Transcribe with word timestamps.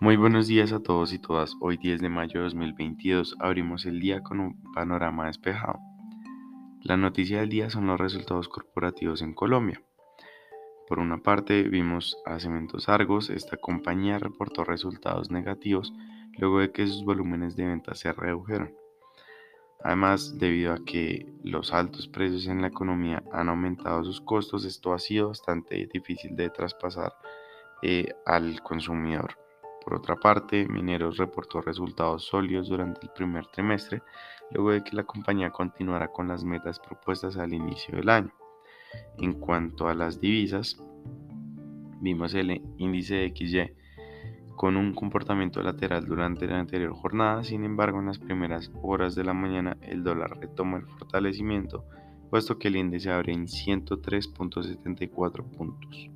Muy 0.00 0.16
buenos 0.16 0.46
días 0.46 0.70
a 0.70 0.78
todos 0.78 1.12
y 1.12 1.18
todas. 1.18 1.56
Hoy 1.58 1.76
10 1.76 2.00
de 2.00 2.08
mayo 2.08 2.38
de 2.38 2.44
2022 2.44 3.34
abrimos 3.40 3.84
el 3.84 3.98
día 3.98 4.22
con 4.22 4.38
un 4.38 4.62
panorama 4.72 5.26
despejado. 5.26 5.80
La 6.82 6.96
noticia 6.96 7.40
del 7.40 7.48
día 7.48 7.68
son 7.68 7.88
los 7.88 7.98
resultados 7.98 8.48
corporativos 8.48 9.22
en 9.22 9.34
Colombia. 9.34 9.82
Por 10.86 11.00
una 11.00 11.18
parte, 11.18 11.64
vimos 11.64 12.16
a 12.24 12.38
Cementos 12.38 12.88
Argos, 12.88 13.28
esta 13.28 13.56
compañía 13.56 14.20
reportó 14.20 14.62
resultados 14.62 15.32
negativos 15.32 15.92
luego 16.36 16.60
de 16.60 16.70
que 16.70 16.86
sus 16.86 17.04
volúmenes 17.04 17.56
de 17.56 17.66
ventas 17.66 17.98
se 17.98 18.12
redujeron. 18.12 18.72
Además, 19.82 20.38
debido 20.38 20.74
a 20.74 20.84
que 20.84 21.26
los 21.42 21.74
altos 21.74 22.06
precios 22.06 22.46
en 22.46 22.62
la 22.62 22.68
economía 22.68 23.24
han 23.32 23.48
aumentado 23.48 24.04
sus 24.04 24.20
costos, 24.20 24.64
esto 24.64 24.92
ha 24.92 25.00
sido 25.00 25.26
bastante 25.30 25.88
difícil 25.92 26.36
de 26.36 26.50
traspasar 26.50 27.12
eh, 27.82 28.14
al 28.26 28.62
consumidor. 28.62 29.47
Por 29.88 30.00
otra 30.00 30.16
parte, 30.16 30.68
Mineros 30.68 31.16
reportó 31.16 31.62
resultados 31.62 32.26
sólidos 32.26 32.68
durante 32.68 33.06
el 33.06 33.10
primer 33.10 33.46
trimestre, 33.46 34.02
luego 34.50 34.72
de 34.72 34.84
que 34.84 34.94
la 34.94 35.04
compañía 35.04 35.48
continuara 35.48 36.08
con 36.08 36.28
las 36.28 36.44
metas 36.44 36.78
propuestas 36.78 37.38
al 37.38 37.54
inicio 37.54 37.96
del 37.96 38.10
año. 38.10 38.30
En 39.16 39.40
cuanto 39.40 39.88
a 39.88 39.94
las 39.94 40.20
divisas, 40.20 40.76
vimos 42.02 42.34
el 42.34 42.60
índice 42.76 43.14
de 43.14 43.32
XY 43.34 43.72
con 44.56 44.76
un 44.76 44.92
comportamiento 44.92 45.62
lateral 45.62 46.04
durante 46.04 46.46
la 46.46 46.58
anterior 46.58 46.92
jornada, 46.92 47.42
sin 47.42 47.64
embargo 47.64 47.98
en 47.98 48.08
las 48.08 48.18
primeras 48.18 48.70
horas 48.82 49.14
de 49.14 49.24
la 49.24 49.32
mañana 49.32 49.78
el 49.80 50.04
dólar 50.04 50.38
retoma 50.38 50.76
el 50.76 50.84
fortalecimiento, 50.84 51.86
puesto 52.28 52.58
que 52.58 52.68
el 52.68 52.76
índice 52.76 53.10
abre 53.10 53.32
en 53.32 53.46
103.74 53.46 55.50
puntos. 55.50 56.10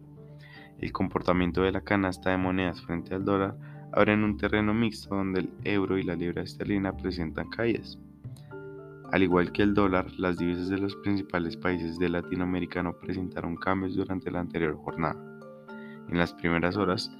El 0.83 0.91
comportamiento 0.91 1.63
de 1.63 1.71
la 1.71 1.83
canasta 1.83 2.31
de 2.31 2.39
monedas 2.39 2.83
frente 2.83 3.15
al 3.15 3.25
dólar 3.25 3.57
abre 3.93 4.15
en 4.15 4.25
un 4.25 4.37
terreno 4.37 4.75
mixto 4.75 5.15
donde 5.15 5.41
el 5.43 5.51
euro 5.63 5.97
y 5.97 6.03
la 6.03 6.17
libra 6.17 6.43
esterlina 6.43 6.97
presentan 6.97 7.49
caídas. 7.51 8.01
Al 9.13 9.23
igual 9.23 9.53
que 9.53 9.63
el 9.63 9.75
dólar, 9.75 10.11
las 10.19 10.39
divisas 10.39 10.69
de 10.71 10.79
los 10.79 10.97
principales 10.97 11.57
países 11.57 12.01
de 12.01 12.09
Latinoamérica 12.09 12.83
no 12.83 12.99
presentaron 12.99 13.55
cambios 13.55 13.95
durante 13.95 14.33
la 14.33 14.41
anterior 14.41 14.75
jornada. 14.75 15.23
En 16.09 16.19
las 16.19 16.35
primeras 16.35 16.77
horas 16.77 17.13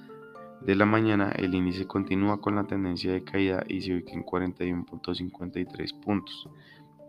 de 0.59 0.75
la 0.75 0.85
mañana, 0.85 1.31
el 1.31 1.55
índice 1.55 1.87
continúa 1.87 2.41
con 2.41 2.55
la 2.55 2.65
tendencia 2.65 3.13
de 3.13 3.23
caída 3.23 3.63
y 3.69 3.79
se 3.79 3.93
ubica 3.93 4.11
en 4.11 4.25
41.53 4.25 6.01
puntos. 6.01 6.49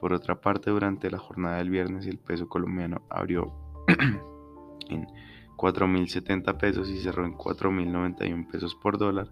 Por 0.01 0.13
otra 0.13 0.41
parte, 0.41 0.71
durante 0.71 1.11
la 1.11 1.19
jornada 1.19 1.59
del 1.59 1.71
viernes, 1.71 2.07
el 2.07 2.19
peso 2.19 2.49
colombiano 2.49 3.03
abrió 3.11 3.53
en 4.89 5.09
4.070 5.57 6.57
pesos 6.59 6.89
y 6.91 7.01
cerró 7.01 7.25
en 7.25 7.35
4.091 7.35 8.51
pesos 8.51 8.75
por 8.75 8.99
dólar, 8.99 9.29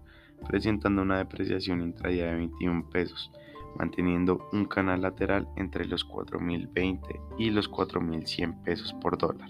presentando 0.47 1.01
una 1.01 1.17
depreciación 1.17 1.81
intradía 1.81 2.25
de 2.25 2.35
21 2.35 2.89
pesos 2.89 3.31
manteniendo 3.77 4.47
un 4.51 4.65
canal 4.65 5.01
lateral 5.01 5.47
entre 5.55 5.85
los 5.85 6.07
4.020 6.07 6.99
y 7.37 7.49
los 7.49 7.69
4.100 7.69 8.63
pesos 8.63 8.93
por 8.93 9.17
dólar. 9.17 9.49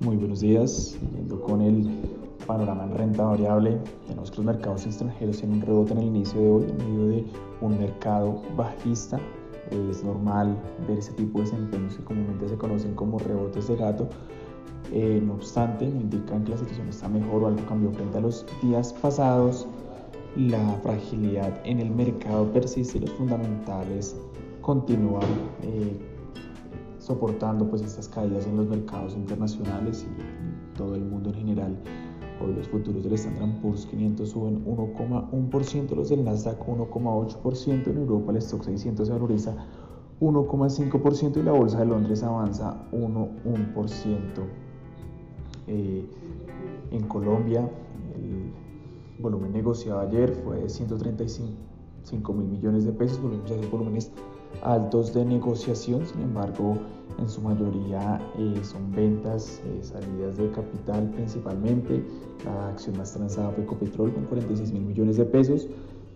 Muy 0.00 0.16
buenos 0.16 0.40
días, 0.40 0.98
con 1.46 1.60
el 1.60 2.07
panorama 2.48 2.82
en 2.82 2.94
renta 2.96 3.24
variable, 3.24 3.78
tenemos 4.08 4.32
que 4.32 4.38
los 4.38 4.46
mercados 4.46 4.86
extranjeros 4.86 5.38
tienen 5.38 5.58
un 5.58 5.66
rebote 5.66 5.92
en 5.92 5.98
el 5.98 6.06
inicio 6.06 6.40
de 6.40 6.50
hoy 6.50 6.64
en 6.64 6.76
medio 6.78 7.06
de 7.06 7.26
un 7.60 7.78
mercado 7.78 8.42
bajista 8.56 9.20
es 9.70 10.04
normal 10.04 10.56
ver 10.86 10.98
ese 10.98 11.12
tipo 11.12 11.38
de 11.38 11.44
desempeños 11.44 11.96
que 11.96 12.04
comúnmente 12.04 12.48
se 12.48 12.56
conocen 12.56 12.94
como 12.94 13.18
rebotes 13.18 13.68
de 13.68 13.76
gato. 13.76 14.08
Eh, 14.92 15.20
no 15.24 15.34
obstante, 15.34 15.86
me 15.86 16.00
indican 16.00 16.44
que 16.44 16.52
la 16.52 16.56
situación 16.56 16.88
está 16.88 17.08
mejor 17.08 17.44
o 17.44 17.46
algo 17.48 17.66
cambió 17.66 17.90
frente 17.92 18.18
a 18.18 18.20
los 18.20 18.46
días 18.62 18.92
pasados. 18.94 19.66
La 20.36 20.74
fragilidad 20.82 21.52
en 21.64 21.80
el 21.80 21.90
mercado 21.90 22.50
persiste 22.52 22.98
y 22.98 23.00
los 23.02 23.10
fundamentales 23.12 24.16
continúan 24.60 25.24
eh, 25.62 25.98
soportando 26.98 27.68
pues 27.68 27.82
estas 27.82 28.08
caídas 28.08 28.46
en 28.46 28.56
los 28.56 28.66
mercados 28.68 29.14
internacionales 29.14 30.06
y 30.06 30.20
en 30.20 30.74
todo 30.74 30.94
el 30.94 31.04
mundo 31.04 31.30
en 31.30 31.36
general. 31.36 31.78
Hoy 32.40 32.54
los 32.54 32.68
futuros 32.68 33.02
del 33.02 33.14
Standard 33.14 33.60
Poor's 33.60 33.86
500 33.86 34.28
suben 34.28 34.64
1,1%, 34.64 35.94
los 35.96 36.08
del 36.08 36.24
Nasdaq 36.24 36.64
1,8%, 36.66 37.86
en 37.88 37.96
Europa 37.96 38.30
el 38.30 38.38
Stock 38.38 38.62
600 38.62 39.06
se 39.08 39.12
valoriza 39.12 39.56
1,5% 40.20 41.36
y 41.36 41.42
la 41.42 41.52
Bolsa 41.52 41.80
de 41.80 41.86
Londres 41.86 42.22
avanza 42.22 42.88
1,1%. 42.92 44.18
Eh, 45.66 46.06
en 46.90 47.02
Colombia 47.08 47.68
el 48.14 48.52
volumen 49.20 49.52
negociado 49.52 50.00
ayer 50.00 50.32
fue 50.44 50.60
de 50.60 50.68
135 50.68 52.32
mil 52.32 52.48
millones 52.48 52.84
de 52.84 52.92
pesos, 52.92 53.20
volvemos 53.20 53.50
a 53.50 53.70
volúmenes 53.70 54.12
altos 54.62 55.14
de 55.14 55.24
negociación, 55.24 56.06
sin 56.06 56.22
embargo 56.22 56.76
en 57.18 57.28
su 57.28 57.40
mayoría 57.40 58.20
eh, 58.38 58.60
son 58.62 58.92
ventas, 58.92 59.60
eh, 59.64 59.82
salidas 59.82 60.36
de 60.36 60.50
capital 60.50 61.10
principalmente. 61.10 62.04
La 62.44 62.68
acción 62.68 62.96
más 62.96 63.12
transada 63.12 63.50
fue 63.50 63.64
Ecopetrol 63.64 64.12
con 64.12 64.24
46 64.26 64.72
mil 64.72 64.82
millones 64.82 65.16
de 65.16 65.24
pesos. 65.24 65.68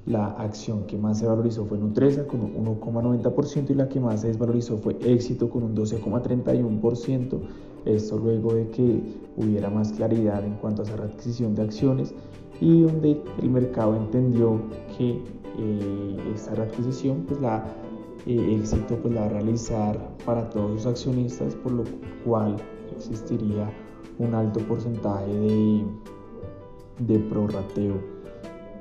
La 0.07 0.27
acción 0.33 0.85
que 0.87 0.97
más 0.97 1.19
se 1.19 1.27
valorizó 1.27 1.65
fue 1.65 1.79
Nutresa 1.79 2.27
con 2.27 2.41
un 2.41 2.55
1,90% 2.81 3.71
y 3.71 3.75
la 3.75 3.89
que 3.89 4.01
más 4.01 4.21
se 4.21 4.29
desvalorizó 4.29 4.77
fue 4.79 4.97
Éxito 5.01 5.49
con 5.49 5.63
un 5.63 5.77
12,31%. 5.77 7.41
Esto 7.85 8.19
luego 8.19 8.55
de 8.55 8.69
que 8.69 9.03
hubiera 9.37 9.71
más 9.71 9.93
claridad 9.93 10.45
en 10.45 10.55
cuanto 10.55 10.83
a 10.83 10.85
esa 10.85 10.95
adquisición 10.95 11.55
de 11.55 11.63
acciones 11.63 12.15
y 12.61 12.83
donde 12.83 13.21
el 13.41 13.51
mercado 13.51 13.97
entendió 13.97 14.61
que 14.97 15.21
eh, 15.59 16.17
esta 16.35 16.53
adquisición 16.53 17.25
pues 17.27 17.41
la 17.41 17.65
éxito 18.27 18.97
pues, 18.97 19.15
la 19.15 19.23
va 19.23 19.27
a 19.27 19.31
realizar 19.31 20.17
para 20.25 20.49
todos 20.51 20.71
los 20.71 20.87
accionistas, 20.87 21.55
por 21.57 21.73
lo 21.73 21.85
cual 22.25 22.57
existiría 22.97 23.71
un 24.19 24.35
alto 24.35 24.61
porcentaje 24.61 25.33
de, 25.33 25.85
de 27.01 27.19
prorrateo. 27.19 27.97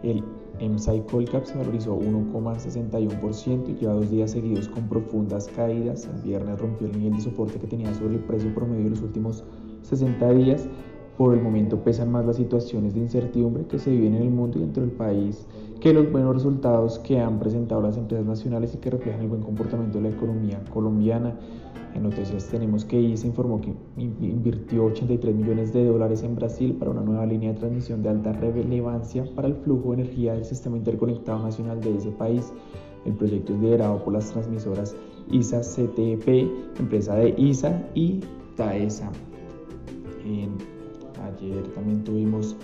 El 0.03 0.24
MSCI 0.59 1.02
Colcap 1.09 1.46
se 1.46 1.57
valorizó 1.57 1.97
1,61% 1.97 3.69
y 3.69 3.74
lleva 3.75 3.94
dos 3.94 4.12
días 4.12 4.31
seguidos 4.31 4.68
con 4.69 4.88
profundas 4.88 5.47
caídas. 5.56 6.06
El 6.06 6.22
viernes 6.22 6.59
rompió 6.59 6.88
el 6.88 6.97
nivel 6.97 7.16
de 7.16 7.22
soporte 7.22 7.59
que 7.59 7.68
tenía 7.68 7.94
sobre 7.96 8.16
el 8.16 8.19
precio 8.22 8.53
promedio 8.53 8.84
de 8.84 8.90
los 8.91 9.02
últimos 9.02 9.44
60 9.84 10.34
días 10.34 10.68
por 11.17 11.33
el 11.33 11.41
momento 11.41 11.77
pesan 11.83 12.11
más 12.11 12.25
las 12.25 12.38
situaciones 12.38 12.94
de 12.94 13.01
incertidumbre 13.01 13.66
que 13.66 13.79
se 13.79 13.91
viven 13.91 14.16
en 14.16 14.23
el 14.23 14.31
mundo 14.31 14.57
y 14.57 14.61
dentro 14.61 14.83
del 14.83 14.91
país 14.91 15.45
que 15.81 15.94
los 15.94 16.11
buenos 16.11 16.35
resultados 16.35 16.99
que 16.99 17.19
han 17.19 17.39
presentado 17.39 17.81
las 17.81 17.97
empresas 17.97 18.25
nacionales 18.25 18.75
y 18.75 18.78
que 18.78 18.91
reflejan 18.91 19.22
el 19.22 19.28
buen 19.28 19.41
comportamiento 19.41 19.97
de 19.97 20.09
la 20.09 20.16
economía 20.16 20.63
colombiana. 20.72 21.35
En 21.96 22.03
noticias 22.03 22.47
tenemos 22.47 22.85
que 22.85 23.02
ISA 23.02 23.28
informó 23.28 23.59
que 23.59 23.73
invirtió 23.97 24.85
83 24.85 25.35
millones 25.35 25.73
de 25.73 25.85
dólares 25.85 26.23
en 26.23 26.35
Brasil 26.35 26.73
para 26.79 26.91
una 26.91 27.02
nueva 27.02 27.25
línea 27.25 27.52
de 27.52 27.59
transmisión 27.59 28.03
de 28.03 28.09
alta 28.09 28.31
relevancia 28.31 29.25
para 29.35 29.47
el 29.47 29.55
flujo 29.55 29.90
de 29.90 30.03
energía 30.03 30.34
del 30.34 30.46
sistema 30.46 30.78
interconectado 30.78 31.43
nacional 31.43 31.81
de 31.81 31.97
ese 31.97 32.11
país. 32.11 32.53
El 33.05 33.14
proyecto 33.14 33.53
es 33.53 33.59
liderado 33.59 34.03
por 34.03 34.14
las 34.14 34.31
transmisoras 34.31 34.96
ISA 35.31 35.61
CTP, 35.61 36.79
empresa 36.79 37.16
de 37.16 37.34
ISA 37.37 37.84
y 37.96 38.19
TAESA. 38.55 39.11
En 40.23 40.71
Ayer 41.23 41.64
también 41.73 42.03
tuvimos 42.03 42.56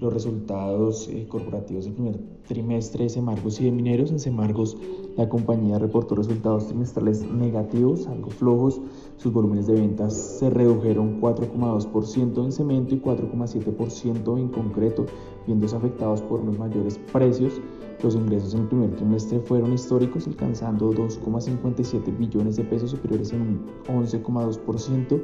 los 0.00 0.12
resultados 0.12 1.08
eh, 1.08 1.26
corporativos 1.28 1.84
del 1.84 1.94
primer 1.94 2.18
trimestre 2.46 3.04
de 3.04 3.10
Semargos 3.10 3.60
y 3.60 3.64
de 3.64 3.72
Mineros. 3.72 4.10
En 4.10 4.18
Semargos 4.18 4.76
la 5.16 5.28
compañía 5.28 5.78
reportó 5.78 6.14
resultados 6.14 6.66
trimestrales 6.66 7.22
negativos, 7.22 8.06
algo 8.06 8.30
flojos. 8.30 8.80
Sus 9.16 9.32
volúmenes 9.32 9.66
de 9.66 9.74
ventas 9.74 10.14
se 10.14 10.50
redujeron 10.50 11.20
4,2% 11.20 12.44
en 12.44 12.52
cemento 12.52 12.94
y 12.94 13.00
4,7% 13.00 14.38
en 14.38 14.48
concreto, 14.48 15.06
viéndose 15.46 15.76
afectados 15.76 16.22
por 16.22 16.40
unos 16.40 16.58
mayores 16.58 16.98
precios. 17.12 17.60
Los 18.02 18.16
ingresos 18.16 18.54
en 18.54 18.62
el 18.62 18.66
primer 18.66 18.96
trimestre 18.96 19.38
fueron 19.38 19.72
históricos, 19.72 20.26
alcanzando 20.26 20.90
2,57 20.92 22.18
billones 22.18 22.56
de 22.56 22.64
pesos 22.64 22.90
superiores 22.90 23.32
en 23.32 23.42
un 23.42 23.66
11,2% 23.86 25.22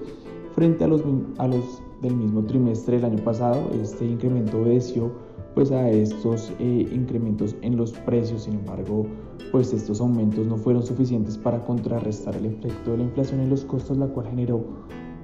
frente 0.52 0.84
a 0.84 0.88
los, 0.88 1.02
a 1.38 1.48
los 1.48 1.82
del 2.02 2.16
mismo 2.16 2.42
trimestre 2.44 2.96
del 2.96 3.04
año 3.04 3.24
pasado. 3.24 3.70
Este 3.82 4.06
incremento 4.06 4.60
obedeció 4.60 5.12
pues 5.54 5.72
a 5.72 5.90
estos 5.90 6.52
eh, 6.60 6.88
incrementos 6.92 7.56
en 7.62 7.76
los 7.76 7.92
precios. 7.92 8.44
Sin 8.44 8.54
embargo, 8.54 9.06
pues 9.50 9.72
estos 9.72 10.00
aumentos 10.00 10.46
no 10.46 10.56
fueron 10.56 10.82
suficientes 10.82 11.36
para 11.36 11.64
contrarrestar 11.64 12.36
el 12.36 12.46
efecto 12.46 12.92
de 12.92 12.98
la 12.98 13.04
inflación 13.04 13.40
en 13.40 13.50
los 13.50 13.64
costos, 13.64 13.96
la 13.98 14.06
cual 14.06 14.26
generó 14.28 14.64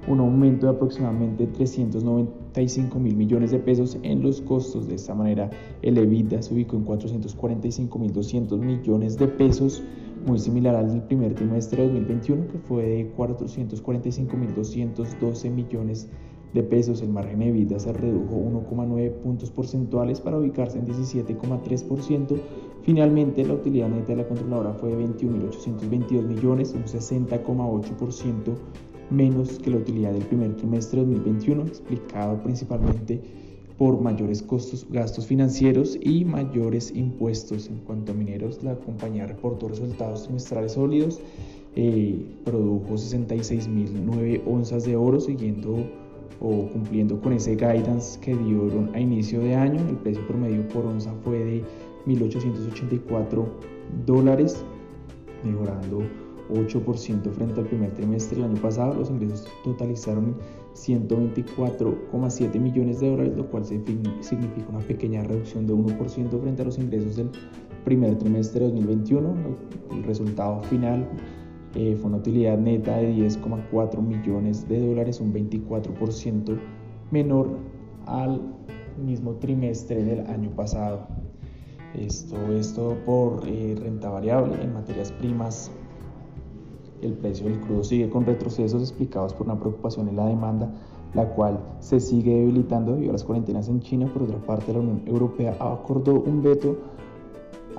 un 0.07 0.19
aumento 0.19 0.67
de 0.67 0.73
aproximadamente 0.73 1.47
395 1.47 2.99
mil 2.99 3.15
millones 3.15 3.51
de 3.51 3.59
pesos 3.59 3.97
en 4.03 4.21
los 4.21 4.41
costos. 4.41 4.87
De 4.87 4.95
esta 4.95 5.15
manera, 5.15 5.49
el 5.81 5.97
EBITDA 5.97 6.41
se 6.41 6.53
ubicó 6.53 6.75
en 6.75 6.83
445 6.83 7.99
mil 7.99 8.13
200 8.13 8.59
millones 8.59 9.17
de 9.17 9.27
pesos, 9.27 9.83
muy 10.25 10.39
similar 10.39 10.75
al 10.75 10.89
del 10.89 11.03
primer 11.03 11.33
trimestre 11.33 11.83
de 11.83 11.93
2021, 11.93 12.47
que 12.47 12.57
fue 12.59 12.83
de 12.83 13.07
445 13.15 14.37
mil 14.37 14.53
212 14.53 15.49
millones 15.49 16.09
de 16.55 16.63
pesos. 16.63 17.01
El 17.01 17.09
margen 17.09 17.39
de 17.39 17.49
EBITDA 17.49 17.77
se 17.77 17.93
redujo 17.93 18.35
1,9 18.35 19.11
puntos 19.21 19.51
porcentuales 19.51 20.19
para 20.21 20.39
ubicarse 20.39 20.79
en 20.79 20.87
17,3%. 20.87 22.37
Finalmente, 22.81 23.45
la 23.45 23.53
utilidad 23.53 23.89
neta 23.89 24.13
de 24.13 24.15
la 24.15 24.27
controladora 24.27 24.73
fue 24.73 24.95
de 24.95 25.05
21.822 25.05 26.23
millones, 26.23 26.73
un 26.73 26.85
60,8% 26.85 28.55
menos 29.11 29.59
que 29.59 29.69
la 29.69 29.77
utilidad 29.77 30.13
del 30.13 30.23
primer 30.23 30.55
trimestre 30.55 31.01
de 31.01 31.07
2021, 31.07 31.63
explicado 31.63 32.41
principalmente 32.41 33.21
por 33.77 33.99
mayores 33.99 34.41
costos, 34.41 34.87
gastos 34.89 35.27
financieros 35.27 35.97
y 36.01 36.23
mayores 36.23 36.95
impuestos. 36.95 37.67
En 37.67 37.79
cuanto 37.79 38.13
a 38.13 38.15
mineros, 38.15 38.63
la 38.63 38.75
compañía 38.75 39.27
reportó 39.27 39.67
resultados 39.67 40.23
trimestrales 40.23 40.71
sólidos, 40.71 41.19
eh, 41.75 42.17
produjo 42.45 42.93
66.009 42.93 44.41
onzas 44.47 44.85
de 44.85 44.95
oro, 44.95 45.19
siguiendo 45.19 45.85
o 46.39 46.67
cumpliendo 46.69 47.19
con 47.19 47.33
ese 47.33 47.55
guidance 47.55 48.19
que 48.19 48.35
dieron 48.35 48.91
a 48.93 48.99
inicio 48.99 49.39
de 49.41 49.55
año. 49.55 49.79
El 49.89 49.97
precio 49.97 50.25
promedio 50.27 50.67
por 50.69 50.85
onza 50.85 51.13
fue 51.23 51.37
de 51.39 51.63
1.884 52.05 53.45
dólares, 54.05 54.63
mejorando 55.43 56.03
8% 56.53 57.31
frente 57.31 57.59
al 57.59 57.67
primer 57.67 57.91
trimestre 57.93 58.37
del 58.37 58.51
año 58.51 58.61
pasado. 58.61 58.93
Los 58.93 59.09
ingresos 59.09 59.47
totalizaron 59.63 60.35
124,7 60.75 62.59
millones 62.59 62.99
de 62.99 63.09
dólares, 63.09 63.33
lo 63.35 63.49
cual 63.49 63.65
significa 63.65 64.69
una 64.69 64.79
pequeña 64.79 65.23
reducción 65.23 65.65
de 65.65 65.73
1% 65.73 66.41
frente 66.41 66.61
a 66.61 66.65
los 66.65 66.77
ingresos 66.77 67.15
del 67.15 67.29
primer 67.83 68.17
trimestre 68.17 68.65
de 68.65 68.71
2021. 68.71 69.33
El 69.91 70.03
resultado 70.03 70.61
final 70.63 71.07
eh, 71.75 71.95
fue 71.95 72.09
una 72.09 72.17
utilidad 72.17 72.57
neta 72.57 72.97
de 72.97 73.13
10,4 73.13 74.01
millones 74.01 74.67
de 74.67 74.79
dólares, 74.87 75.19
un 75.19 75.33
24% 75.33 76.57
menor 77.11 77.57
al 78.05 78.41
mismo 79.03 79.33
trimestre 79.33 80.03
del 80.03 80.25
año 80.27 80.49
pasado. 80.51 81.07
Esto 81.93 82.35
es 82.53 82.73
todo 82.73 82.95
por 83.05 83.47
eh, 83.47 83.75
renta 83.79 84.09
variable 84.09 84.61
en 84.61 84.73
materias 84.73 85.11
primas 85.11 85.71
el 87.01 87.13
precio 87.13 87.47
del 87.47 87.59
crudo 87.59 87.83
sigue 87.83 88.09
con 88.09 88.25
retrocesos 88.25 88.81
explicados 88.81 89.33
por 89.33 89.47
una 89.47 89.59
preocupación 89.59 90.09
en 90.09 90.15
la 90.15 90.25
demanda, 90.25 90.71
la 91.13 91.29
cual 91.29 91.59
se 91.79 91.99
sigue 91.99 92.33
debilitando 92.33 92.93
debido 92.93 93.11
a 93.11 93.13
las 93.13 93.23
cuarentenas 93.23 93.69
en 93.69 93.81
China. 93.81 94.09
Por 94.11 94.23
otra 94.23 94.37
parte, 94.37 94.73
la 94.73 94.79
Unión 94.79 95.03
Europea 95.05 95.55
acordó 95.59 96.13
un 96.13 96.41
veto 96.41 96.77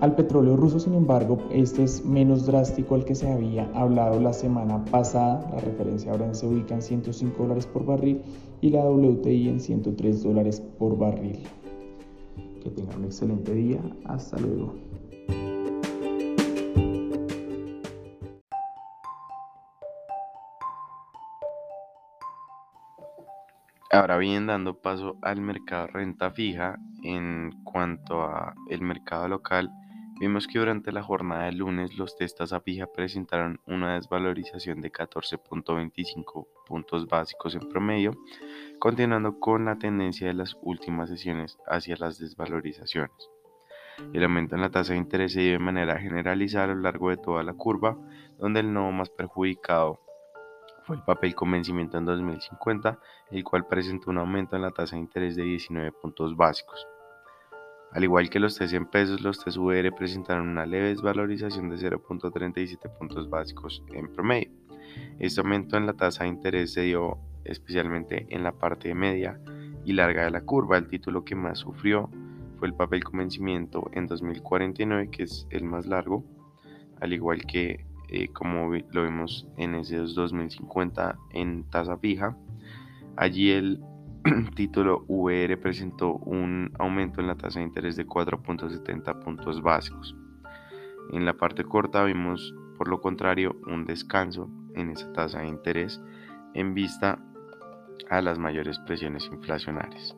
al 0.00 0.14
petróleo 0.14 0.56
ruso, 0.56 0.78
sin 0.78 0.94
embargo, 0.94 1.38
este 1.50 1.84
es 1.84 2.04
menos 2.04 2.44
drástico 2.46 2.94
al 2.94 3.04
que 3.04 3.14
se 3.14 3.31
había 3.31 3.70
hablado 3.75 4.20
la 4.20 4.32
semana 4.32 4.84
pasada. 4.84 5.48
La 5.52 5.60
referencia 5.60 6.12
ahora 6.12 6.34
se 6.34 6.46
ubica 6.46 6.75
en 6.75 6.82
105 6.82 7.43
dólares 7.43 7.66
por 7.66 7.87
barril 7.87 8.20
y 8.60 8.70
la 8.70 8.84
WTI 8.84 9.48
en 9.48 9.60
103 9.60 10.22
dólares 10.22 10.60
por 10.78 10.98
barril. 10.98 11.38
Que 12.62 12.70
tengan 12.70 12.98
un 12.98 13.04
excelente 13.04 13.54
día. 13.54 13.81
Hasta 14.04 14.38
luego. 14.38 14.75
Ahora 23.90 24.19
bien, 24.19 24.46
dando 24.46 24.75
paso 24.75 25.16
al 25.22 25.40
mercado 25.40 25.87
renta 25.87 26.31
fija, 26.31 26.78
en 27.02 27.50
cuanto 27.64 28.25
a 28.25 28.54
el 28.69 28.82
mercado 28.82 29.26
local, 29.26 29.70
vimos 30.19 30.47
que 30.47 30.59
durante 30.59 30.93
la 30.93 31.03
jornada 31.03 31.45
de 31.45 31.53
lunes 31.53 31.97
los 31.97 32.17
testas 32.17 32.53
a 32.53 32.61
fija 32.61 32.87
presentaron 32.87 33.61
una 33.67 33.95
desvalorización 33.95 34.81
de 34.81 34.91
14.25 34.91 36.47
puntos 36.67 37.07
básicos 37.07 37.55
en 37.55 37.69
promedio, 37.69 38.17
continuando 38.79 39.39
con 39.39 39.67
la 39.67 39.77
tendencia 39.77 40.27
de 40.27 40.35
las 40.35 40.57
últimas 40.63 41.09
sesiones 41.11 41.59
hacia 41.67 41.97
las 41.97 42.19
desvalorizaciones. 42.19 43.31
El 44.13 44.25
aumento 44.25 44.55
en 44.55 44.61
la 44.61 44.71
tasa 44.71 44.93
de 44.93 44.99
interés 44.99 45.33
se 45.33 45.41
dio 45.41 45.53
de 45.53 45.59
manera 45.59 45.99
generalizada 45.99 46.65
a 46.65 46.69
lo 46.69 46.77
largo 46.77 47.11
de 47.11 47.17
toda 47.17 47.43
la 47.43 47.55
curva, 47.55 47.97
donde 48.39 48.61
el 48.61 48.73
nodo 48.73 48.93
más 48.93 49.11
perjudicado 49.11 50.01
fue 50.85 50.97
el 50.97 51.03
papel 51.03 51.35
con 51.35 51.51
vencimiento 51.51 51.99
en 51.99 52.05
2050, 52.05 52.99
el 53.31 53.43
cual 53.43 53.67
presentó 53.67 54.11
un 54.11 54.19
aumento 54.19 54.55
en 54.55 54.63
la 54.63 54.71
tasa 54.71 54.97
de 54.97 55.03
interés 55.03 55.35
de 55.35 55.43
19 55.43 55.93
puntos 55.93 56.37
básicos. 56.37 56.87
Al 57.96 58.04
igual 58.04 58.28
que 58.28 58.38
los 58.38 58.60
T100 58.60 58.90
pesos, 58.90 59.22
los 59.22 59.43
TSUR 59.43 59.94
presentaron 59.94 60.50
una 60.50 60.66
leve 60.66 60.88
desvalorización 60.88 61.70
de 61.70 61.76
0.37 61.76 62.90
puntos 62.98 63.31
básicos 63.31 63.82
en 63.90 64.12
promedio. 64.12 64.50
Este 65.19 65.40
aumento 65.40 65.78
en 65.78 65.87
la 65.87 65.94
tasa 65.94 66.25
de 66.25 66.28
interés 66.28 66.75
se 66.75 66.82
dio 66.82 67.16
especialmente 67.44 68.26
en 68.28 68.43
la 68.43 68.52
parte 68.52 68.94
media 68.94 69.40
y 69.87 69.94
larga 69.94 70.25
de 70.25 70.31
la 70.31 70.43
curva. 70.43 70.76
El 70.76 70.88
título 70.88 71.25
que 71.25 71.34
más 71.34 71.60
sufrió 71.60 72.10
fue 72.58 72.69
el 72.69 72.75
papel 72.75 73.02
con 73.02 73.20
vencimiento 73.20 73.88
en 73.94 74.06
2049, 74.06 75.08
que 75.10 75.22
es 75.22 75.46
el 75.48 75.64
más 75.64 75.87
largo, 75.87 76.22
al 77.00 77.14
igual 77.14 77.46
que 77.46 77.87
eh, 78.10 78.28
como 78.28 78.75
lo 78.75 79.02
vemos 79.04 79.48
en 79.56 79.75
ese 79.75 79.96
2050 79.96 81.16
en 81.32 81.64
tasa 81.70 81.96
fija. 81.96 82.37
Allí 83.16 83.52
el 83.52 83.81
título 84.55 85.05
VR 85.08 85.56
presentó 85.56 86.14
un 86.14 86.73
aumento 86.78 87.20
en 87.20 87.28
la 87.28 87.37
tasa 87.37 87.61
de 87.61 87.67
interés 87.67 87.96
de 87.96 88.06
4.70 88.06 89.23
puntos 89.23 89.62
básicos. 89.62 90.17
En 91.12 91.25
la 91.25 91.37
parte 91.37 91.64
corta 91.64 92.02
vimos 92.05 92.55
por 92.76 92.88
lo 92.88 93.00
contrario 93.00 93.56
un 93.67 93.84
descanso 93.84 94.51
en 94.74 94.91
esa 94.91 95.12
tasa 95.12 95.41
de 95.41 95.48
interés 95.48 96.01
en 96.55 96.74
vista 96.74 97.19
a 98.10 98.20
las 98.20 98.39
mayores 98.39 98.79
presiones 98.81 99.27
inflacionarias. 99.27 100.17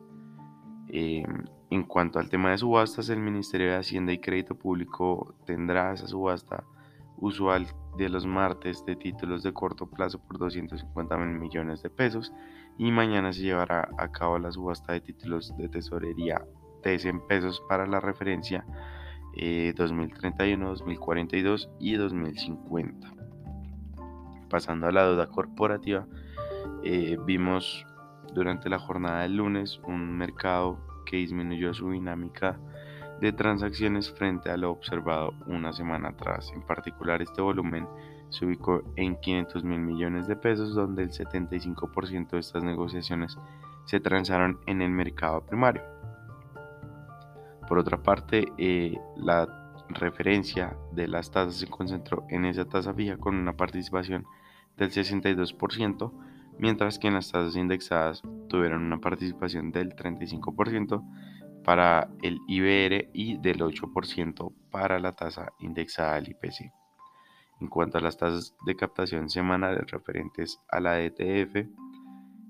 Eh, 0.87 1.23
en 1.69 1.83
cuanto 1.83 2.17
al 2.17 2.29
tema 2.29 2.49
de 2.49 2.57
subastas, 2.57 3.09
el 3.09 3.19
Ministerio 3.19 3.67
de 3.67 3.77
Hacienda 3.77 4.11
y 4.11 4.19
Crédito 4.19 4.55
Público 4.55 5.35
tendrá 5.45 5.93
esa 5.93 6.07
subasta 6.07 6.63
usual 7.17 7.67
de 7.97 8.09
los 8.09 8.25
martes 8.25 8.83
de 8.85 8.95
títulos 8.95 9.43
de 9.43 9.53
corto 9.53 9.87
plazo 9.87 10.19
por 10.19 10.39
250 10.39 11.17
mil 11.17 11.37
millones 11.37 11.83
de 11.83 11.89
pesos 11.89 12.31
y 12.79 12.91
mañana 12.91 13.33
se 13.33 13.41
llevará 13.41 13.89
a 13.97 14.11
cabo 14.11 14.39
la 14.39 14.51
subasta 14.51 14.93
de 14.93 15.01
títulos 15.01 15.55
de 15.57 15.67
tesorería 15.67 16.45
de 16.81 16.97
100 16.97 17.27
pesos 17.27 17.61
para 17.67 17.85
la 17.85 17.99
referencia 17.99 18.65
2031, 19.75 20.65
eh, 20.65 20.69
2042 20.69 21.69
y 21.77 21.95
2050. 21.95 23.13
Pasando 24.49 24.87
a 24.87 24.91
la 24.93 25.05
deuda 25.05 25.27
corporativa, 25.27 26.07
eh, 26.83 27.17
vimos 27.25 27.85
durante 28.33 28.69
la 28.69 28.79
jornada 28.79 29.23
del 29.23 29.35
lunes 29.35 29.81
un 29.83 30.17
mercado 30.17 30.79
que 31.05 31.17
disminuyó 31.17 31.73
su 31.73 31.91
dinámica 31.91 32.57
de 33.19 33.33
transacciones 33.33 34.09
frente 34.09 34.49
a 34.51 34.57
lo 34.57 34.71
observado 34.71 35.33
una 35.47 35.73
semana 35.73 36.09
atrás. 36.09 36.49
En 36.55 36.61
particular, 36.61 37.21
este 37.21 37.41
volumen 37.41 37.87
se 38.29 38.45
ubicó 38.45 38.83
en 38.95 39.19
500 39.19 39.63
mil 39.63 39.79
millones 39.79 40.27
de 40.27 40.35
pesos, 40.35 40.75
donde 40.75 41.03
el 41.03 41.11
75% 41.11 42.29
de 42.31 42.39
estas 42.39 42.63
negociaciones 42.63 43.37
se 43.85 43.99
transaron 43.99 44.59
en 44.67 44.81
el 44.81 44.91
mercado 44.91 45.41
primario. 45.45 45.83
Por 47.67 47.77
otra 47.77 48.01
parte, 48.01 48.51
eh, 48.57 48.97
la 49.17 49.73
referencia 49.89 50.77
de 50.91 51.07
las 51.07 51.31
tasas 51.31 51.55
se 51.55 51.67
concentró 51.67 52.25
en 52.29 52.45
esa 52.45 52.65
tasa 52.65 52.93
fija 52.93 53.17
con 53.17 53.35
una 53.35 53.53
participación 53.53 54.25
del 54.77 54.91
62%, 54.91 56.11
mientras 56.57 56.99
que 56.99 57.07
en 57.07 57.15
las 57.15 57.31
tasas 57.31 57.55
indexadas 57.55 58.21
tuvieron 58.47 58.83
una 58.83 58.99
participación 58.99 59.71
del 59.71 59.95
35%, 59.95 61.03
para 61.63 62.09
el 62.21 62.39
IBR 62.47 63.09
y 63.13 63.37
del 63.37 63.59
8% 63.59 64.53
para 64.71 64.99
la 64.99 65.11
tasa 65.11 65.53
indexada 65.59 66.15
al 66.15 66.27
IPC. 66.27 66.71
En 67.59 67.67
cuanto 67.67 67.97
a 67.97 68.01
las 68.01 68.17
tasas 68.17 68.55
de 68.65 68.75
captación 68.75 69.29
semanales 69.29 69.89
referentes 69.91 70.61
a 70.69 70.79
la 70.79 71.01
ETF, 71.01 71.67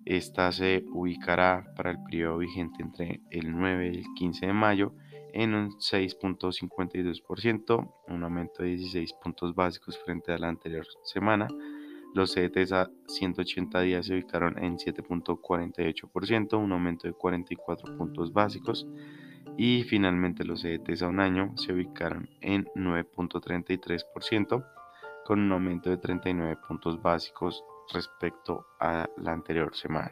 esta 0.05 0.51
se 0.51 0.85
ubicará 0.91 1.73
para 1.75 1.91
el 1.91 2.03
periodo 2.03 2.39
vigente 2.39 2.81
entre 2.81 3.21
el 3.31 3.51
9 3.51 3.91
y 3.93 3.97
el 3.99 4.05
15 4.15 4.47
de 4.47 4.53
mayo 4.53 4.93
en 5.33 5.53
un 5.53 5.71
6.52%, 5.71 7.93
un 8.07 8.23
aumento 8.23 8.63
de 8.63 8.69
16 8.69 9.13
puntos 9.21 9.53
básicos 9.55 9.99
frente 9.99 10.31
a 10.31 10.37
la 10.37 10.47
anterior 10.49 10.85
semana. 11.03 11.47
Los 12.15 12.33
CETs 12.33 12.71
a 12.71 12.89
180 13.07 13.81
días 13.81 14.05
se 14.07 14.15
ubicaron 14.15 14.57
en 14.57 14.77
7.48%, 14.77 16.57
un 16.57 16.71
aumento 16.71 17.07
de 17.07 17.13
44 17.13 17.97
puntos 17.97 18.33
básicos. 18.33 18.87
Y 19.57 19.83
finalmente 19.83 20.43
los 20.43 20.61
CETs 20.61 21.03
a 21.03 21.07
un 21.07 21.19
año 21.19 21.53
se 21.55 21.71
ubicaron 21.73 22.27
en 22.41 22.65
9.33%, 22.75 24.65
con 25.29 25.41
un 25.41 25.51
aumento 25.51 25.91
de 25.91 25.97
39 25.97 26.57
puntos 26.67 26.99
básicos 27.03 27.63
respecto 27.93 28.65
a 28.79 29.07
la 29.17 29.31
anterior 29.31 29.75
semana. 29.75 30.11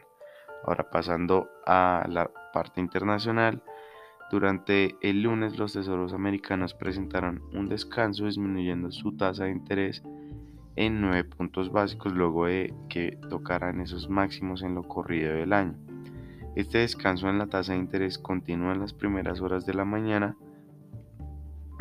Ahora 0.64 0.92
pasando 0.92 1.50
a 1.66 2.06
la 2.08 2.30
parte 2.54 2.82
internacional, 2.82 3.64
durante 4.30 4.96
el 5.02 5.24
lunes 5.24 5.58
los 5.58 5.74
tesoros 5.74 6.14
americanos 6.14 6.76
presentaron 6.76 7.42
un 7.52 7.68
descanso 7.68 8.26
disminuyendo 8.26 8.92
su 8.92 9.18
tasa 9.18 9.46
de 9.46 9.54
interés 9.54 10.04
en 10.76 11.02
9 11.02 11.24
puntos 11.24 11.72
básicos 11.72 12.14
luego 12.14 12.46
de 12.46 12.72
que 12.88 13.18
tocaran 13.28 13.82
esos 13.82 14.10
máximos 14.10 14.62
en 14.62 14.76
lo 14.76 14.84
corrido 14.84 15.34
del 15.34 15.52
año. 15.52 15.80
Este 16.56 16.78
descanso 16.78 17.28
en 17.28 17.40
la 17.40 17.48
tasa 17.48 17.74
de 17.74 17.80
interés 17.80 18.20
continúa 18.20 18.74
en 18.74 18.82
las 18.82 18.94
primeras 18.94 19.42
horas 19.42 19.66
de 19.66 19.74
la 19.74 19.84
mañana, 19.84 20.38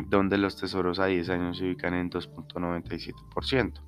donde 0.07 0.37
los 0.37 0.55
tesoros 0.55 0.99
a 0.99 1.05
10 1.05 1.29
años 1.29 1.57
se 1.57 1.65
ubican 1.65 1.93
en 1.93 2.09
2.97%. 2.09 3.81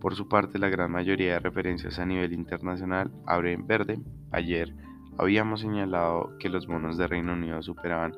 Por 0.00 0.14
su 0.14 0.28
parte, 0.28 0.58
la 0.58 0.68
gran 0.68 0.90
mayoría 0.90 1.34
de 1.34 1.40
referencias 1.40 1.98
a 1.98 2.06
nivel 2.06 2.32
internacional 2.32 3.10
abre 3.26 3.52
en 3.52 3.66
verde. 3.66 4.00
Ayer 4.32 4.74
Habíamos 5.16 5.60
señalado 5.60 6.36
que 6.40 6.48
los 6.48 6.66
bonos 6.66 6.96
de 6.96 7.06
Reino 7.06 7.34
Unido 7.34 7.62
superaban 7.62 8.16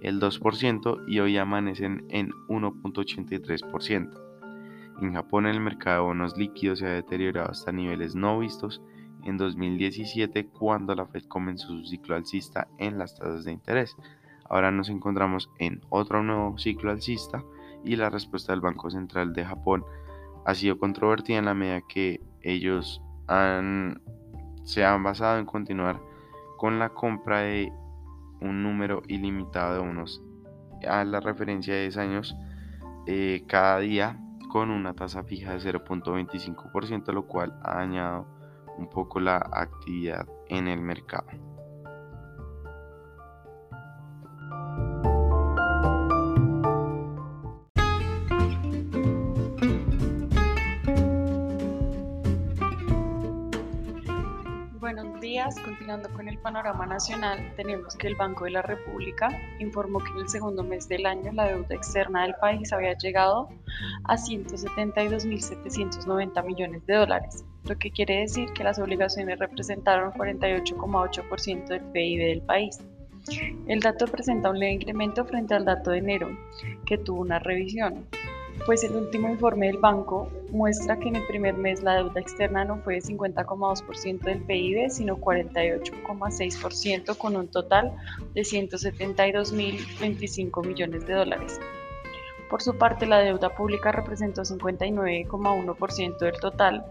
el 0.00 0.18
2% 0.18 1.04
y 1.06 1.20
hoy 1.20 1.36
amanecen 1.36 2.06
en 2.08 2.30
1.83%. 2.48 4.08
En 5.02 5.12
Japón 5.12 5.46
el 5.46 5.60
mercado 5.60 5.96
de 5.96 6.06
bonos 6.06 6.38
líquidos 6.38 6.78
se 6.78 6.86
ha 6.86 6.92
deteriorado 6.92 7.50
hasta 7.50 7.70
niveles 7.70 8.14
no 8.14 8.38
vistos 8.38 8.80
en 9.24 9.36
2017 9.36 10.46
cuando 10.48 10.94
la 10.94 11.04
Fed 11.06 11.24
comenzó 11.24 11.68
su 11.68 11.84
ciclo 11.84 12.16
alcista 12.16 12.68
en 12.78 12.96
las 12.96 13.14
tasas 13.14 13.44
de 13.44 13.52
interés. 13.52 13.94
Ahora 14.48 14.70
nos 14.70 14.88
encontramos 14.88 15.50
en 15.58 15.80
otro 15.90 16.22
nuevo 16.22 16.56
ciclo 16.58 16.90
alcista 16.90 17.44
y 17.84 17.96
la 17.96 18.10
respuesta 18.10 18.52
del 18.52 18.60
Banco 18.60 18.90
Central 18.90 19.32
de 19.32 19.44
Japón 19.44 19.84
ha 20.44 20.54
sido 20.54 20.78
controvertida 20.78 21.38
en 21.38 21.44
la 21.44 21.54
medida 21.54 21.82
que 21.82 22.20
ellos 22.42 23.02
se 24.64 24.84
han 24.84 25.02
basado 25.02 25.38
en 25.38 25.46
continuar 25.46 26.00
con 26.56 26.78
la 26.78 26.88
compra 26.90 27.40
de 27.40 27.72
un 28.40 28.62
número 28.62 29.02
ilimitado 29.06 29.74
de 29.74 29.80
unos 29.80 30.22
a 30.88 31.04
la 31.04 31.20
referencia 31.20 31.74
de 31.74 31.82
10 31.82 31.96
años 31.98 32.36
eh, 33.06 33.44
cada 33.46 33.78
día 33.80 34.18
con 34.48 34.70
una 34.70 34.94
tasa 34.94 35.22
fija 35.24 35.52
de 35.52 35.60
0.25%, 35.60 37.12
lo 37.12 37.26
cual 37.26 37.58
ha 37.62 37.76
dañado 37.76 38.26
un 38.78 38.88
poco 38.88 39.20
la 39.20 39.36
actividad 39.52 40.26
en 40.48 40.68
el 40.68 40.80
mercado. 40.80 41.28
Continuando 55.64 56.08
con 56.10 56.28
el 56.28 56.38
panorama 56.38 56.86
nacional, 56.86 57.52
tenemos 57.56 57.96
que 57.96 58.06
el 58.06 58.14
Banco 58.14 58.44
de 58.44 58.52
la 58.52 58.62
República 58.62 59.28
informó 59.58 59.98
que 59.98 60.12
en 60.12 60.18
el 60.18 60.28
segundo 60.28 60.62
mes 60.62 60.88
del 60.88 61.06
año 61.06 61.32
la 61.32 61.48
deuda 61.48 61.74
externa 61.74 62.22
del 62.22 62.36
país 62.36 62.72
había 62.72 62.96
llegado 62.96 63.48
a 64.04 64.16
172.790 64.16 66.44
millones 66.44 66.86
de 66.86 66.94
dólares, 66.94 67.44
lo 67.64 67.76
que 67.76 67.90
quiere 67.90 68.20
decir 68.20 68.52
que 68.52 68.62
las 68.62 68.78
obligaciones 68.78 69.40
representaron 69.40 70.12
48,8% 70.12 71.66
del 71.66 71.80
PIB 71.80 72.20
del 72.20 72.42
país. 72.42 72.78
El 73.66 73.80
dato 73.80 74.06
presenta 74.06 74.50
un 74.50 74.60
leve 74.60 74.74
incremento 74.74 75.24
frente 75.24 75.54
al 75.54 75.64
dato 75.64 75.90
de 75.90 75.98
enero, 75.98 76.28
que 76.86 76.96
tuvo 76.96 77.22
una 77.22 77.40
revisión, 77.40 78.06
pues 78.66 78.84
el 78.84 78.94
último 78.96 79.28
informe 79.28 79.66
del 79.66 79.76
banco 79.78 80.30
muestra 80.50 80.98
que 80.98 81.08
en 81.08 81.16
el 81.16 81.26
primer 81.26 81.54
mes 81.54 81.82
la 81.82 81.96
deuda 81.96 82.20
externa 82.20 82.64
no 82.64 82.76
fue 82.78 82.94
de 82.94 83.02
50,2% 83.02 84.20
del 84.20 84.40
PIB, 84.42 84.88
sino 84.90 85.16
48,6% 85.16 87.16
con 87.16 87.36
un 87.36 87.48
total 87.48 87.92
de 88.34 88.42
172.025 88.42 90.66
millones 90.66 91.06
de 91.06 91.14
dólares. 91.14 91.60
Por 92.48 92.62
su 92.62 92.78
parte, 92.78 93.04
la 93.06 93.18
deuda 93.18 93.54
pública 93.54 93.92
representó 93.92 94.40
59,1% 94.42 96.18
del 96.18 96.40
total. 96.40 96.84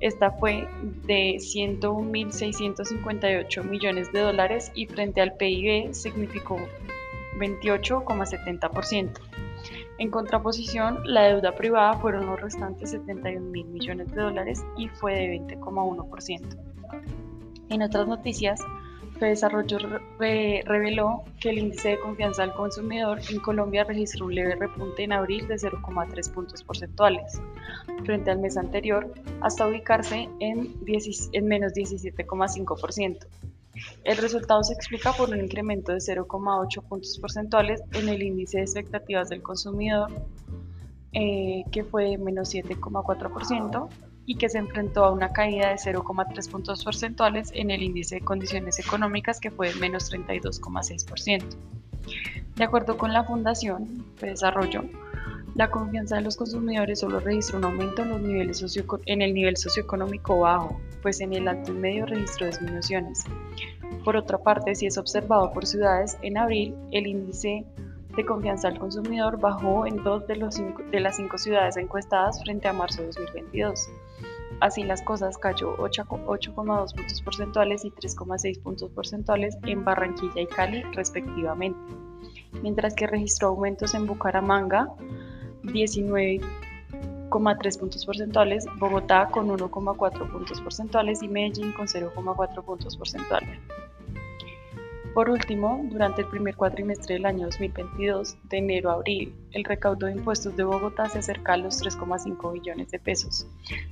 Esta 0.00 0.32
fue 0.32 0.68
de 1.06 1.36
101.658 1.36 3.62
millones 3.64 4.12
de 4.12 4.18
dólares 4.20 4.72
y 4.74 4.86
frente 4.86 5.20
al 5.20 5.36
PIB 5.36 5.94
significó 5.94 6.58
28,70%. 7.38 9.45
En 9.98 10.10
contraposición, 10.10 11.00
la 11.04 11.22
deuda 11.24 11.52
privada 11.52 11.94
fueron 11.94 12.26
los 12.26 12.40
restantes 12.40 12.90
71 12.90 13.50
mil 13.50 13.66
millones 13.66 14.10
de 14.12 14.22
dólares 14.22 14.64
y 14.76 14.88
fue 14.88 15.14
de 15.14 15.40
20,1%. 15.40 16.56
En 17.68 17.82
otras 17.82 18.06
noticias, 18.06 18.60
Desarrollo 19.24 19.78
reveló 20.18 21.24
que 21.40 21.50
el 21.50 21.58
índice 21.58 21.90
de 21.90 22.00
confianza 22.00 22.42
del 22.42 22.52
consumidor 22.52 23.18
en 23.30 23.40
Colombia 23.40 23.84
registró 23.84 24.26
un 24.26 24.34
leve 24.34 24.56
repunte 24.56 25.04
en 25.04 25.12
abril 25.12 25.48
de 25.48 25.54
0,3 25.54 26.32
puntos 26.32 26.62
porcentuales 26.62 27.40
frente 28.04 28.30
al 28.30 28.40
mes 28.40 28.58
anterior 28.58 29.10
hasta 29.40 29.66
ubicarse 29.66 30.28
en, 30.40 30.74
en 31.32 31.46
menos 31.46 31.72
17,5%. 31.72 33.26
El 34.04 34.16
resultado 34.16 34.62
se 34.62 34.74
explica 34.74 35.12
por 35.12 35.30
un 35.30 35.40
incremento 35.40 35.92
de 35.92 35.98
0,8 35.98 36.82
puntos 36.82 37.18
porcentuales 37.18 37.82
en 37.92 38.08
el 38.08 38.22
índice 38.22 38.58
de 38.58 38.64
expectativas 38.64 39.28
del 39.28 39.42
consumidor, 39.42 40.10
eh, 41.12 41.64
que 41.72 41.84
fue 41.84 42.10
de 42.10 42.18
menos 42.18 42.54
7,4%, 42.54 43.88
y 44.26 44.36
que 44.36 44.48
se 44.48 44.58
enfrentó 44.58 45.04
a 45.04 45.12
una 45.12 45.32
caída 45.32 45.70
de 45.70 45.76
0,3 45.76 46.50
puntos 46.50 46.84
porcentuales 46.84 47.50
en 47.54 47.70
el 47.70 47.82
índice 47.82 48.16
de 48.16 48.20
condiciones 48.22 48.78
económicas, 48.80 49.38
que 49.38 49.50
fue 49.50 49.72
de 49.72 49.76
menos 49.76 50.12
32,6%. 50.12 51.56
De 52.56 52.64
acuerdo 52.64 52.96
con 52.98 53.12
la 53.12 53.24
Fundación 53.24 54.04
de 54.20 54.30
Desarrollo, 54.30 54.82
la 55.56 55.70
confianza 55.70 56.16
de 56.16 56.22
los 56.22 56.36
consumidores 56.36 57.00
solo 57.00 57.18
registró 57.18 57.56
un 57.56 57.64
aumento 57.64 58.02
en, 58.02 58.10
los 58.10 58.20
niveles 58.20 58.76
en 59.06 59.22
el 59.22 59.32
nivel 59.32 59.56
socioeconómico 59.56 60.40
bajo, 60.40 60.78
pues 61.00 61.22
en 61.22 61.32
el 61.32 61.48
alto 61.48 61.72
y 61.72 61.76
medio 61.76 62.04
registró 62.04 62.46
disminuciones. 62.46 63.24
Por 64.04 64.18
otra 64.18 64.36
parte, 64.36 64.74
si 64.74 64.86
es 64.86 64.98
observado 64.98 65.52
por 65.52 65.64
ciudades, 65.66 66.18
en 66.20 66.36
abril 66.36 66.74
el 66.92 67.06
índice 67.06 67.64
de 68.14 68.26
confianza 68.26 68.68
del 68.68 68.78
consumidor 68.78 69.40
bajó 69.40 69.86
en 69.86 70.02
dos 70.02 70.26
de, 70.26 70.36
los 70.36 70.56
de 70.56 71.00
las 71.00 71.16
cinco 71.16 71.38
ciudades 71.38 71.78
encuestadas 71.78 72.42
frente 72.42 72.68
a 72.68 72.74
marzo 72.74 73.00
de 73.00 73.06
2022. 73.06 73.88
Así 74.60 74.82
las 74.82 75.00
cosas 75.00 75.38
cayó 75.38 75.74
8,2 75.78 76.94
puntos 76.94 77.22
porcentuales 77.22 77.84
y 77.86 77.90
3,6 77.90 78.62
puntos 78.62 78.90
porcentuales 78.90 79.56
en 79.64 79.84
Barranquilla 79.84 80.42
y 80.42 80.46
Cali 80.46 80.82
respectivamente, 80.92 81.78
mientras 82.62 82.94
que 82.94 83.06
registró 83.06 83.48
aumentos 83.48 83.94
en 83.94 84.06
Bucaramanga, 84.06 84.88
19,3 85.66 87.78
puntos 87.78 88.06
porcentuales, 88.06 88.66
Bogotá 88.78 89.28
con 89.30 89.48
1,4 89.48 90.30
puntos 90.30 90.60
porcentuales 90.60 91.22
y 91.22 91.28
Medellín 91.28 91.72
con 91.72 91.86
0,4 91.86 92.64
puntos 92.64 92.96
porcentuales. 92.96 93.58
Por 95.16 95.30
último, 95.30 95.80
durante 95.84 96.20
el 96.20 96.28
primer 96.28 96.56
cuatrimestre 96.56 97.14
del 97.14 97.24
año 97.24 97.46
2022, 97.46 98.36
de 98.50 98.58
enero 98.58 98.90
a 98.90 98.96
abril, 98.96 99.34
el 99.52 99.64
recaudo 99.64 100.04
de 100.04 100.12
impuestos 100.12 100.54
de 100.58 100.64
Bogotá 100.64 101.08
se 101.08 101.20
acerca 101.20 101.54
a 101.54 101.56
los 101.56 101.82
3,5 101.82 102.52
billones 102.52 102.90
de 102.90 102.98
pesos, 102.98 103.46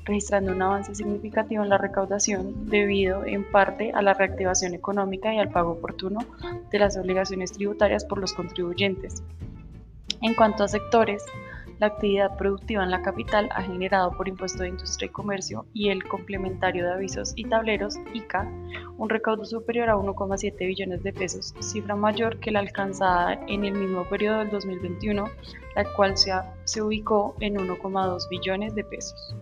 registrando 0.05 0.53
un 0.53 0.61
avance 0.61 0.95
significativo 0.95 1.63
en 1.63 1.71
la 1.71 1.79
recaudación 1.79 2.69
debido 2.69 3.25
en 3.25 3.51
parte 3.51 3.91
a 3.93 4.03
la 4.03 4.13
reactivación 4.13 4.75
económica 4.75 5.33
y 5.33 5.39
al 5.39 5.49
pago 5.49 5.71
oportuno 5.71 6.21
de 6.71 6.79
las 6.79 6.99
obligaciones 6.99 7.53
tributarias 7.53 8.05
por 8.05 8.19
los 8.19 8.35
contribuyentes. 8.35 9.23
En 10.21 10.35
cuanto 10.35 10.63
a 10.63 10.69
sectores, 10.69 11.25
La 11.85 11.89
actividad 11.89 12.39
productiva 12.39 12.83
en 12.83 12.91
la 12.91 13.03
capital 13.03 13.51
ha 13.53 13.61
generado 13.61 14.11
por 14.13 14.27
Impuesto 14.27 14.63
de 14.63 14.71
Industria 14.71 15.05
y 15.05 15.11
Comercio 15.11 15.67
y 15.75 15.91
el 15.91 16.03
complementario 16.03 16.83
de 16.83 16.95
avisos 16.95 17.35
y 17.37 17.45
tableros, 17.45 17.97
ICA, 18.15 18.51
un 18.97 19.11
recaudo 19.11 19.45
superior 19.45 19.91
a 19.91 19.97
1,7 19.97 20.57
billones 20.67 21.03
de 21.03 21.13
pesos, 21.13 21.53
cifra 21.61 21.95
mayor 21.95 22.41
que 22.41 22.53
la 22.53 22.61
alcanzada 22.61 23.35
en 23.49 23.67
el 23.67 23.75
mismo 23.75 24.09
periodo 24.09 24.39
del 24.39 24.49
2021, 24.49 25.29
la 25.77 25.85
cual 25.93 26.17
se, 26.17 26.33
se 26.65 26.81
ubicó 26.81 27.37
en 27.41 27.57
1,2 27.57 28.31
billones 28.31 28.75
de 28.75 28.85
pesos. 28.85 29.37